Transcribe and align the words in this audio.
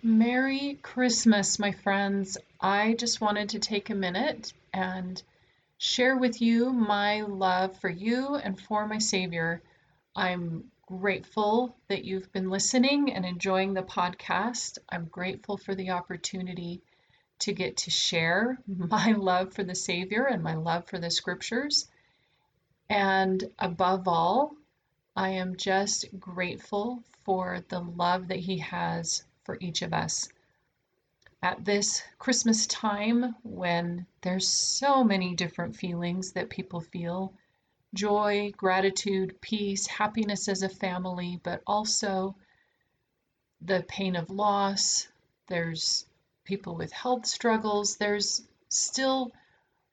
Merry 0.00 0.78
Christmas, 0.80 1.58
my 1.58 1.72
friends. 1.72 2.38
I 2.60 2.94
just 2.94 3.20
wanted 3.20 3.48
to 3.48 3.58
take 3.58 3.90
a 3.90 3.96
minute 3.96 4.52
and 4.72 5.20
share 5.76 6.16
with 6.16 6.40
you 6.40 6.72
my 6.72 7.22
love 7.22 7.80
for 7.80 7.88
you 7.88 8.36
and 8.36 8.60
for 8.60 8.86
my 8.86 8.98
Savior. 8.98 9.60
I'm 10.14 10.70
grateful 10.86 11.74
that 11.88 12.04
you've 12.04 12.32
been 12.32 12.48
listening 12.48 13.12
and 13.12 13.26
enjoying 13.26 13.74
the 13.74 13.82
podcast. 13.82 14.78
I'm 14.88 15.06
grateful 15.06 15.56
for 15.56 15.74
the 15.74 15.90
opportunity 15.90 16.80
to 17.40 17.52
get 17.52 17.78
to 17.78 17.90
share 17.90 18.56
my 18.68 19.14
love 19.14 19.52
for 19.52 19.64
the 19.64 19.74
Savior 19.74 20.26
and 20.26 20.44
my 20.44 20.54
love 20.54 20.86
for 20.86 21.00
the 21.00 21.10
scriptures. 21.10 21.88
And 22.88 23.42
above 23.58 24.06
all, 24.06 24.54
I 25.16 25.30
am 25.30 25.56
just 25.56 26.06
grateful 26.20 27.02
for 27.24 27.64
the 27.68 27.80
love 27.80 28.28
that 28.28 28.38
He 28.38 28.58
has 28.58 29.24
for 29.48 29.56
each 29.62 29.80
of 29.80 29.94
us. 29.94 30.28
At 31.42 31.64
this 31.64 32.02
Christmas 32.18 32.66
time, 32.66 33.34
when 33.42 34.04
there's 34.20 34.46
so 34.46 35.02
many 35.02 35.34
different 35.34 35.74
feelings 35.74 36.32
that 36.32 36.50
people 36.50 36.82
feel 36.82 37.32
joy, 37.94 38.52
gratitude, 38.58 39.40
peace, 39.40 39.86
happiness 39.86 40.48
as 40.48 40.62
a 40.62 40.68
family, 40.68 41.40
but 41.42 41.62
also 41.66 42.36
the 43.62 43.82
pain 43.88 44.16
of 44.16 44.28
loss. 44.28 45.08
There's 45.46 46.04
people 46.44 46.74
with 46.74 46.92
health 46.92 47.24
struggles. 47.24 47.96
There's 47.96 48.42
still 48.68 49.32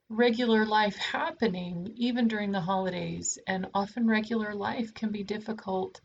regular 0.10 0.66
life 0.66 0.98
happening 0.98 1.94
even 1.96 2.28
during 2.28 2.52
the 2.52 2.60
holidays, 2.60 3.40
and 3.48 3.68
often 3.74 4.06
regular 4.06 4.54
life 4.54 4.94
can 4.94 5.12
be 5.12 5.24
difficult 5.24 6.02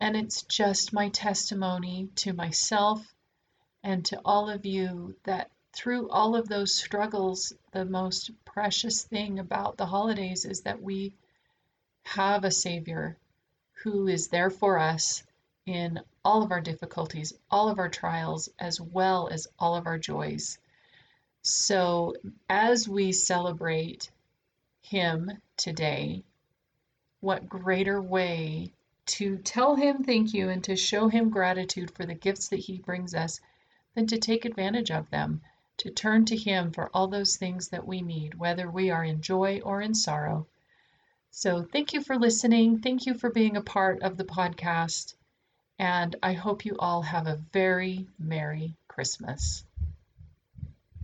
and 0.00 0.16
it's 0.16 0.42
just 0.42 0.92
my 0.92 1.08
testimony 1.08 2.08
to 2.16 2.32
myself 2.32 3.14
and 3.82 4.04
to 4.06 4.20
all 4.24 4.48
of 4.48 4.64
you 4.64 5.14
that 5.24 5.50
through 5.72 6.10
all 6.10 6.36
of 6.36 6.48
those 6.48 6.74
struggles, 6.74 7.52
the 7.72 7.84
most 7.84 8.30
precious 8.44 9.02
thing 9.04 9.38
about 9.38 9.76
the 9.76 9.86
holidays 9.86 10.44
is 10.44 10.62
that 10.62 10.82
we 10.82 11.14
have 12.04 12.44
a 12.44 12.50
Savior 12.50 13.16
who 13.82 14.06
is 14.06 14.28
there 14.28 14.50
for 14.50 14.78
us 14.78 15.24
in 15.66 16.00
all 16.24 16.42
of 16.42 16.52
our 16.52 16.60
difficulties, 16.60 17.32
all 17.50 17.68
of 17.68 17.78
our 17.78 17.88
trials, 17.88 18.48
as 18.58 18.80
well 18.80 19.28
as 19.28 19.48
all 19.58 19.74
of 19.74 19.86
our 19.86 19.98
joys. 19.98 20.58
So, 21.42 22.14
as 22.48 22.88
we 22.88 23.12
celebrate 23.12 24.10
Him 24.82 25.30
today, 25.56 26.22
what 27.20 27.48
greater 27.48 28.00
way 28.00 28.72
to 29.06 29.38
tell 29.38 29.74
him 29.74 30.04
thank 30.04 30.32
you 30.32 30.48
and 30.48 30.62
to 30.64 30.76
show 30.76 31.08
him 31.08 31.30
gratitude 31.30 31.90
for 31.90 32.06
the 32.06 32.14
gifts 32.14 32.48
that 32.48 32.60
he 32.60 32.78
brings 32.78 33.14
us 33.14 33.40
than 33.94 34.06
to 34.06 34.18
take 34.18 34.44
advantage 34.44 34.90
of 34.90 35.10
them, 35.10 35.40
to 35.78 35.90
turn 35.90 36.24
to 36.26 36.36
him 36.36 36.70
for 36.70 36.90
all 36.94 37.08
those 37.08 37.36
things 37.36 37.68
that 37.68 37.86
we 37.86 38.00
need, 38.00 38.34
whether 38.34 38.70
we 38.70 38.90
are 38.90 39.04
in 39.04 39.20
joy 39.20 39.60
or 39.64 39.80
in 39.82 39.94
sorrow. 39.94 40.46
So, 41.30 41.62
thank 41.62 41.92
you 41.92 42.02
for 42.02 42.18
listening. 42.18 42.80
Thank 42.80 43.06
you 43.06 43.14
for 43.14 43.30
being 43.30 43.56
a 43.56 43.62
part 43.62 44.02
of 44.02 44.16
the 44.16 44.24
podcast. 44.24 45.14
And 45.78 46.14
I 46.22 46.34
hope 46.34 46.64
you 46.64 46.76
all 46.78 47.02
have 47.02 47.26
a 47.26 47.40
very 47.52 48.06
Merry 48.18 48.76
Christmas. 48.86 49.64